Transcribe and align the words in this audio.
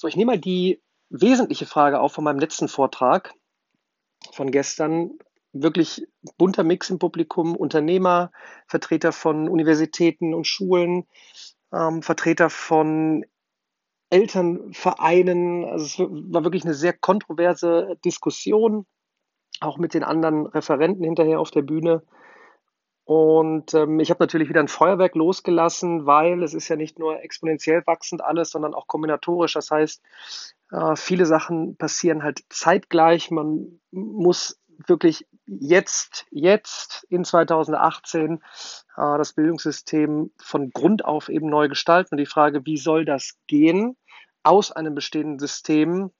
So, 0.00 0.08
ich 0.08 0.16
nehme 0.16 0.32
mal 0.32 0.38
die 0.38 0.80
wesentliche 1.10 1.66
Frage 1.66 2.00
auf 2.00 2.14
von 2.14 2.24
meinem 2.24 2.38
letzten 2.38 2.68
Vortrag 2.68 3.34
von 4.32 4.50
gestern. 4.50 5.10
Wirklich 5.52 6.08
bunter 6.38 6.64
Mix 6.64 6.88
im 6.88 6.98
Publikum, 6.98 7.54
Unternehmer, 7.54 8.32
Vertreter 8.66 9.12
von 9.12 9.46
Universitäten 9.46 10.32
und 10.32 10.46
Schulen, 10.46 11.06
ähm, 11.70 12.00
Vertreter 12.00 12.48
von 12.48 13.26
Elternvereinen. 14.08 15.66
Also 15.66 15.84
es 15.84 15.98
war 15.98 16.44
wirklich 16.44 16.64
eine 16.64 16.72
sehr 16.72 16.94
kontroverse 16.94 17.98
Diskussion, 18.02 18.86
auch 19.60 19.76
mit 19.76 19.92
den 19.92 20.02
anderen 20.02 20.46
Referenten 20.46 21.04
hinterher 21.04 21.40
auf 21.40 21.50
der 21.50 21.60
Bühne. 21.60 22.02
Und 23.10 23.74
ähm, 23.74 23.98
ich 23.98 24.10
habe 24.10 24.22
natürlich 24.22 24.48
wieder 24.48 24.60
ein 24.60 24.68
Feuerwerk 24.68 25.16
losgelassen, 25.16 26.06
weil 26.06 26.44
es 26.44 26.54
ist 26.54 26.68
ja 26.68 26.76
nicht 26.76 27.00
nur 27.00 27.20
exponentiell 27.24 27.82
wachsend 27.84 28.22
alles, 28.22 28.50
sondern 28.50 28.72
auch 28.72 28.86
kombinatorisch. 28.86 29.54
Das 29.54 29.72
heißt, 29.72 30.00
äh, 30.70 30.94
viele 30.94 31.26
Sachen 31.26 31.76
passieren 31.76 32.22
halt 32.22 32.44
zeitgleich. 32.50 33.32
Man 33.32 33.80
muss 33.90 34.60
wirklich 34.86 35.26
jetzt, 35.44 36.26
jetzt 36.30 37.04
in 37.10 37.24
2018 37.24 38.34
äh, 38.34 38.38
das 38.96 39.32
Bildungssystem 39.32 40.30
von 40.40 40.70
Grund 40.70 41.04
auf 41.04 41.30
eben 41.30 41.50
neu 41.50 41.68
gestalten. 41.68 42.10
Und 42.14 42.18
die 42.18 42.26
Frage, 42.26 42.64
wie 42.64 42.78
soll 42.78 43.04
das 43.04 43.40
gehen 43.48 43.96
aus 44.44 44.70
einem 44.70 44.94
bestehenden 44.94 45.40
System? 45.40 46.12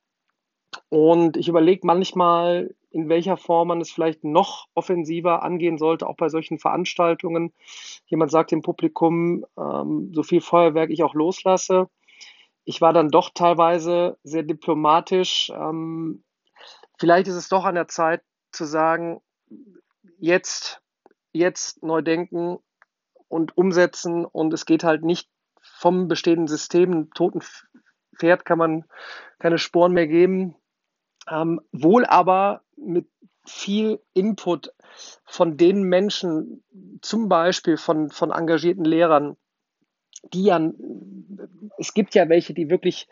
Und 0.90 1.36
ich 1.36 1.48
überlege 1.48 1.86
manchmal, 1.86 2.74
in 2.90 3.08
welcher 3.08 3.36
Form 3.36 3.68
man 3.68 3.80
es 3.80 3.92
vielleicht 3.92 4.24
noch 4.24 4.66
offensiver 4.74 5.42
angehen 5.44 5.78
sollte, 5.78 6.08
auch 6.08 6.16
bei 6.16 6.28
solchen 6.28 6.58
Veranstaltungen. 6.58 7.52
Jemand 8.06 8.32
sagt 8.32 8.50
dem 8.50 8.60
Publikum, 8.60 9.46
ähm, 9.56 10.10
so 10.12 10.24
viel 10.24 10.40
Feuerwerk 10.40 10.90
ich 10.90 11.04
auch 11.04 11.14
loslasse. 11.14 11.88
Ich 12.64 12.80
war 12.80 12.92
dann 12.92 13.08
doch 13.08 13.30
teilweise 13.32 14.18
sehr 14.24 14.42
diplomatisch. 14.42 15.52
Ähm, 15.54 16.24
vielleicht 16.98 17.28
ist 17.28 17.37
es 17.37 17.48
doch 17.48 17.65
an 17.65 17.76
der 17.76 17.87
Zeit 17.87 18.22
zu 18.50 18.65
sagen, 18.65 19.20
jetzt, 20.18 20.82
jetzt 21.32 21.84
neu 21.84 22.02
denken 22.02 22.59
und 23.28 23.56
umsetzen. 23.56 24.24
Und 24.24 24.52
es 24.52 24.66
geht 24.66 24.82
halt 24.82 25.04
nicht 25.04 25.28
vom 25.60 26.09
bestehenden 26.09 26.48
System. 26.48 27.10
Toten 27.15 27.40
Pferd 28.18 28.45
kann 28.45 28.59
man 28.59 28.84
keine 29.38 29.59
Sporen 29.59 29.93
mehr 29.93 30.09
geben. 30.09 30.56
Ähm, 31.30 31.60
wohl 31.73 32.04
aber 32.04 32.62
mit 32.76 33.06
viel 33.46 34.00
Input 34.14 34.73
von 35.24 35.56
den 35.56 35.82
Menschen, 35.82 36.62
zum 37.00 37.28
Beispiel 37.28 37.76
von, 37.76 38.10
von 38.10 38.30
engagierten 38.30 38.84
Lehrern, 38.84 39.37
die 40.34 40.45
ja, 40.45 40.60
es 41.78 41.95
gibt 41.95 42.14
ja 42.14 42.28
welche, 42.28 42.52
die 42.52 42.68
wirklich 42.68 43.09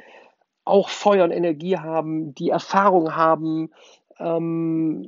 auch 0.64 0.90
Feuer 0.90 1.24
und 1.24 1.30
Energie 1.30 1.78
haben, 1.78 2.34
die 2.34 2.50
Erfahrung 2.50 3.16
haben, 3.16 3.70
ähm, 4.18 5.06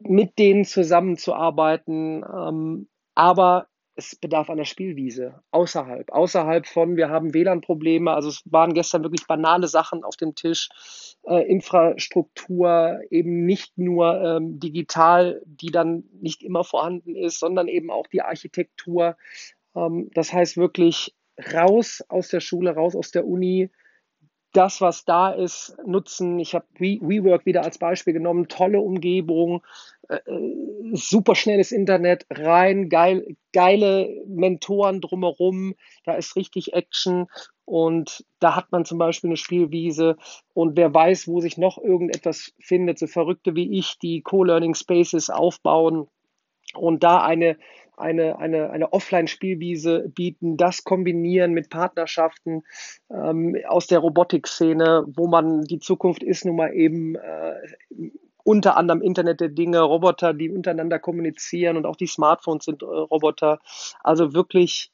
mit 0.00 0.38
denen 0.38 0.64
zusammenzuarbeiten. 0.64 2.24
Ähm, 2.24 2.88
aber 3.14 3.68
es 3.96 4.16
bedarf 4.16 4.50
einer 4.50 4.64
Spielwiese 4.64 5.40
außerhalb, 5.52 6.10
außerhalb 6.10 6.66
von, 6.66 6.96
wir 6.96 7.10
haben 7.10 7.32
WLAN-Probleme, 7.32 8.12
also 8.12 8.28
es 8.28 8.42
waren 8.46 8.74
gestern 8.74 9.04
wirklich 9.04 9.26
banale 9.28 9.68
Sachen 9.68 10.02
auf 10.02 10.16
dem 10.16 10.34
Tisch, 10.34 10.68
äh, 11.26 11.46
Infrastruktur 11.48 13.00
eben 13.10 13.44
nicht 13.46 13.78
nur 13.78 14.20
ähm, 14.22 14.60
digital, 14.60 15.42
die 15.46 15.70
dann 15.70 16.04
nicht 16.20 16.42
immer 16.42 16.64
vorhanden 16.64 17.16
ist, 17.16 17.38
sondern 17.38 17.68
eben 17.68 17.90
auch 17.90 18.06
die 18.06 18.22
Architektur. 18.22 19.16
Ähm, 19.74 20.10
das 20.14 20.32
heißt 20.32 20.56
wirklich 20.56 21.14
raus 21.52 22.04
aus 22.08 22.28
der 22.28 22.40
Schule, 22.40 22.74
raus 22.74 22.94
aus 22.94 23.10
der 23.10 23.26
Uni, 23.26 23.70
das, 24.52 24.80
was 24.80 25.04
da 25.04 25.30
ist, 25.30 25.76
nutzen. 25.84 26.38
Ich 26.38 26.54
habe 26.54 26.66
WeWork 26.78 27.44
wieder 27.44 27.64
als 27.64 27.78
Beispiel 27.78 28.12
genommen. 28.12 28.46
Tolle 28.48 28.80
Umgebung, 28.80 29.62
äh, 30.08 30.16
äh, 30.26 30.94
super 30.94 31.34
schnelles 31.34 31.72
Internet, 31.72 32.26
rein, 32.30 32.88
geil, 32.88 33.36
geile 33.52 34.22
Mentoren 34.26 35.00
drumherum. 35.00 35.74
Da 36.04 36.14
ist 36.14 36.36
richtig 36.36 36.72
Action 36.72 37.26
und 37.64 38.24
da 38.40 38.56
hat 38.56 38.72
man 38.72 38.84
zum 38.84 38.98
Beispiel 38.98 39.30
eine 39.30 39.36
Spielwiese 39.36 40.16
und 40.52 40.76
wer 40.76 40.92
weiß, 40.92 41.28
wo 41.28 41.40
sich 41.40 41.56
noch 41.56 41.78
irgendetwas 41.78 42.52
findet, 42.60 42.98
so 42.98 43.06
Verrückte 43.06 43.54
wie 43.54 43.78
ich, 43.78 43.98
die 43.98 44.22
Co-Learning 44.22 44.74
Spaces 44.74 45.30
aufbauen 45.30 46.08
und 46.74 47.04
da 47.04 47.22
eine 47.22 47.56
eine, 47.96 48.38
eine, 48.38 48.70
eine 48.70 48.92
Offline-Spielwiese 48.92 50.10
bieten, 50.14 50.56
das 50.56 50.84
kombinieren 50.84 51.52
mit 51.52 51.70
Partnerschaften 51.70 52.62
ähm, 53.10 53.56
aus 53.68 53.86
der 53.86 54.00
Robotik-Szene, 54.00 55.04
wo 55.06 55.28
man 55.28 55.62
die 55.62 55.78
Zukunft 55.78 56.22
ist 56.22 56.44
nun 56.44 56.56
mal 56.56 56.74
eben 56.74 57.14
äh, 57.14 57.54
unter 58.44 58.76
anderem 58.76 59.02
Internet 59.02 59.40
der 59.40 59.48
Dinge, 59.48 59.80
Roboter, 59.80 60.34
die 60.34 60.50
untereinander 60.50 60.98
kommunizieren 60.98 61.76
und 61.76 61.86
auch 61.86 61.96
die 61.96 62.06
Smartphones 62.06 62.66
sind 62.66 62.82
äh, 62.82 62.86
Roboter. 62.86 63.58
Also 64.02 64.34
wirklich 64.34 64.92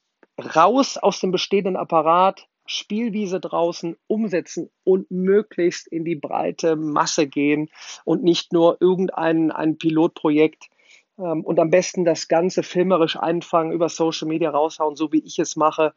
raus 0.56 0.96
aus 0.96 1.20
dem 1.20 1.32
bestehenden 1.32 1.76
Apparat, 1.76 2.46
Spielwiese 2.66 3.40
draußen 3.40 3.96
umsetzen 4.06 4.70
und 4.84 5.10
möglichst 5.10 5.88
in 5.88 6.04
die 6.04 6.14
breite 6.14 6.76
Masse 6.76 7.26
gehen 7.26 7.68
und 8.04 8.22
nicht 8.22 8.52
nur 8.52 8.76
irgendein 8.80 9.50
ein 9.50 9.76
Pilotprojekt 9.76 10.68
ähm, 11.18 11.44
und 11.44 11.58
am 11.58 11.70
besten 11.70 12.04
das 12.04 12.28
Ganze 12.28 12.62
filmerisch 12.62 13.16
einfangen, 13.16 13.72
über 13.72 13.88
Social 13.88 14.28
Media 14.28 14.50
raushauen, 14.50 14.94
so 14.94 15.12
wie 15.12 15.22
ich 15.24 15.40
es 15.40 15.56
mache 15.56 15.94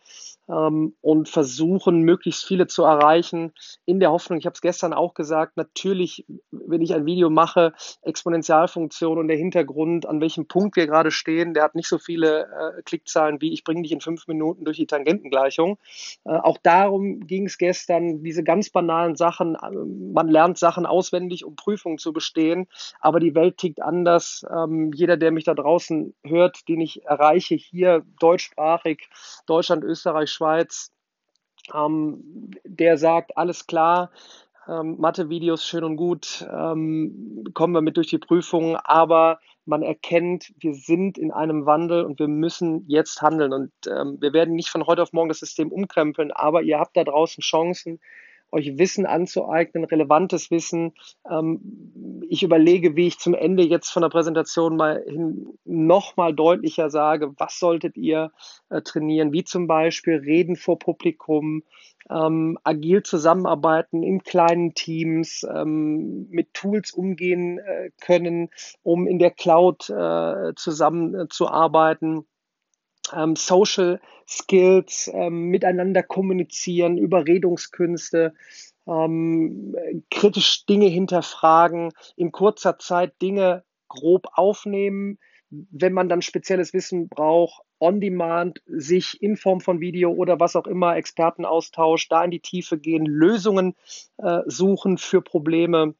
ähm, 0.50 0.96
und 1.02 1.30
versuchen, 1.30 2.02
möglichst 2.02 2.46
viele 2.46 2.68
zu 2.68 2.84
erreichen, 2.84 3.54
in 3.86 4.00
der 4.00 4.12
Hoffnung, 4.12 4.40
ich 4.40 4.46
habe 4.46 4.54
es 4.54 4.62
gestern 4.62 4.94
auch 4.94 5.14
gesagt, 5.14 5.58
natürlich, 5.58 6.26
wenn 6.52 6.82
ich 6.82 6.94
ein 6.94 7.06
Video 7.06 7.30
mache, 7.30 7.74
Exponentialfunktion 8.02 9.18
und 9.18 9.28
der 9.28 9.38
Hintergrund, 9.38 10.06
an 10.06 10.22
welchem 10.22 10.48
Punkt 10.48 10.76
wir 10.76 10.88
gerade 10.88 11.12
stehen, 11.12 11.54
der 11.54 11.64
hat 11.64 11.76
nicht 11.76 11.88
so 11.88 11.98
viele 11.98 12.44
äh, 12.44 12.82
Klickzahlen 12.84 13.42
wie 13.42 13.54
ich 13.54 13.64
bringe 13.64 13.84
dich 13.84 13.92
in 13.92 14.02
fünf 14.02 14.28
Minuten 14.28 14.66
durch 14.66 14.78
die 14.78 14.88
Tangentengleichung. 14.88 15.78
Äh, 16.26 16.32
auch 16.32 16.58
darum 16.62 17.22
ging 17.28 17.46
es 17.46 17.58
gestern, 17.58 18.24
diese 18.24 18.44
ganz 18.44 18.70
banalen 18.70 19.16
Sachen, 19.16 19.56
äh, 19.56 19.72
man 19.72 20.28
lernt 20.28 20.58
Sachen 20.58 20.86
auswendig, 20.86 21.46
um 21.46 21.56
Prüfungen 21.56 21.98
zu 21.98 22.14
bestehen, 22.14 22.68
aber 23.00 23.20
die 23.20 23.36
Welt 23.36 23.58
tickt 23.58 23.82
anders. 23.82 24.46
Ähm, 24.54 24.92
jeder, 24.94 25.18
der 25.18 25.32
mich 25.32 25.46
da 25.46 25.54
draußen 25.54 26.14
hört, 26.24 26.68
den 26.68 26.82
ich 26.82 27.06
erreiche, 27.06 27.56
hier 27.56 28.04
deutschsprachig, 28.20 29.10
Deutschland, 29.46 29.84
Österreich, 29.84 30.33
Schweiz, 30.34 30.92
ähm, 31.74 32.52
der 32.66 32.98
sagt, 32.98 33.38
alles 33.38 33.68
klar, 33.68 34.12
ähm, 34.68 34.98
Mathe-Videos 35.00 35.66
schön 35.66 35.84
und 35.84 35.98
gut, 35.98 36.46
ähm, 36.52 37.44
kommen 37.54 37.74
wir 37.74 37.82
mit 37.82 37.98
durch 37.98 38.08
die 38.08 38.18
Prüfungen, 38.18 38.76
aber 38.78 39.40
man 39.66 39.82
erkennt, 39.82 40.54
wir 40.58 40.74
sind 40.74 41.18
in 41.18 41.32
einem 41.32 41.66
Wandel 41.66 42.04
und 42.04 42.20
wir 42.20 42.28
müssen 42.28 42.86
jetzt 42.88 43.22
handeln. 43.22 43.54
Und 43.54 43.72
ähm, 43.88 44.18
wir 44.20 44.34
werden 44.34 44.56
nicht 44.56 44.70
von 44.70 44.86
heute 44.86 45.02
auf 45.02 45.14
morgen 45.14 45.30
das 45.30 45.40
System 45.40 45.72
umkrempeln, 45.72 46.32
aber 46.32 46.62
ihr 46.62 46.80
habt 46.80 46.98
da 46.98 47.04
draußen 47.04 47.42
Chancen, 47.42 48.00
euch 48.54 48.78
Wissen 48.78 49.06
anzueignen, 49.06 49.84
relevantes 49.84 50.52
Wissen. 50.52 50.94
Ähm, 51.30 52.22
ich 52.30 52.44
überlege, 52.44 52.96
wie 52.96 53.08
ich 53.08 53.20
zum 53.20 53.34
Ende 53.34 53.64
jetzt 53.64 53.90
von 53.90 54.02
der 54.02 54.10
Präsentation 54.10 54.78
mal 54.78 55.04
hin 55.06 55.58
noch 55.66 56.16
mal 56.16 56.34
deutlicher 56.34 56.90
sage, 56.90 57.34
was 57.38 57.60
solltet 57.60 57.98
ihr 57.98 58.32
äh, 58.70 58.82
trainieren, 58.82 59.34
wie 59.34 59.44
zum 59.44 59.68
Beispiel 59.68 60.16
Reden 60.16 60.56
vor 60.56 60.80
Publikum, 60.80 61.64
ähm, 62.10 62.58
agil 62.64 63.04
zusammenarbeiten 63.04 64.04
in 64.04 64.24
kleinen 64.24 64.74
Teams, 64.74 65.46
ähm, 65.50 66.28
mit 66.30 66.54
Tools 66.54 66.92
umgehen 66.92 67.60
äh, 67.60 67.92
können, 68.02 68.50
um 68.84 69.08
in 69.08 69.20
der 69.20 69.32
Cloud 69.32 69.90
äh, 69.90 70.54
zusammenzuarbeiten 70.56 72.26
ähm, 73.16 73.36
Social 73.36 74.00
Skills, 74.28 75.10
ähm, 75.14 75.50
miteinander 75.50 76.04
kommunizieren, 76.04 76.98
Überredungskünste, 76.98 78.34
ähm, 78.88 79.76
kritisch 80.12 80.66
Dinge 80.66 80.88
hinterfragen, 80.88 81.92
in 82.16 82.32
kurzer 82.32 82.78
Zeit 82.80 83.22
Dinge 83.22 83.64
grob 83.88 84.28
aufnehmen, 84.34 85.20
wenn 85.50 85.94
man 85.94 86.10
dann 86.10 86.22
spezielles 86.22 86.74
Wissen 86.74 87.10
braucht, 87.10 87.62
on 87.80 88.00
demand, 88.00 88.62
sich 88.66 89.22
in 89.22 89.36
Form 89.36 89.60
von 89.60 89.82
Video 89.82 90.12
oder 90.12 90.40
was 90.40 90.56
auch 90.56 90.68
immer, 90.68 90.96
Expertenaustausch, 90.96 92.08
da 92.10 92.24
in 92.24 92.32
die 92.32 92.40
Tiefe 92.40 92.78
gehen, 92.78 93.06
Lösungen 93.06 93.76
äh, 94.18 94.40
suchen 94.46 94.98
für 94.98 95.22
Probleme 95.22 95.94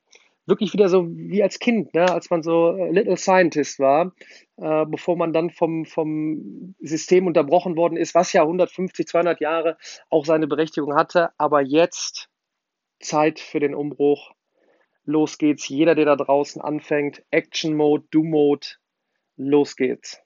wirklich 0.46 0.74
wieder 0.74 0.90
so 0.90 1.08
wie 1.10 1.42
als 1.42 1.60
Kind, 1.60 1.94
ne? 1.94 2.12
als 2.12 2.30
man 2.30 2.44
so 2.44 2.76
äh, 2.76 2.92
Little 2.92 3.18
Scientist 3.18 3.80
war, 3.80 4.14
äh, 4.58 4.86
bevor 4.86 5.16
man 5.16 5.34
dann 5.34 5.50
vom, 5.50 5.86
vom 5.86 6.76
System 6.80 7.28
unterbrochen 7.28 7.76
worden 7.78 7.98
ist, 7.98 8.16
was 8.16 8.34
ja 8.34 8.42
150, 8.42 9.08
200 9.08 9.40
Jahre 9.42 9.78
auch 10.10 10.26
seine 10.26 10.48
Berechtigung 10.48 10.96
hatte. 10.96 11.30
Aber 11.38 11.62
jetzt 11.62 12.30
Zeit 13.00 13.40
für 13.40 13.60
den 13.60 13.76
Umbruch. 13.76 14.32
Los 15.06 15.38
geht's. 15.38 15.68
Jeder, 15.68 15.96
der 15.96 16.06
da 16.06 16.16
draußen 16.16 16.62
anfängt, 16.62 17.24
Action 17.30 17.76
Mode, 17.76 18.06
Do 18.12 18.24
Mode, 18.24 18.68
los 19.36 19.76
geht's. 19.76 20.22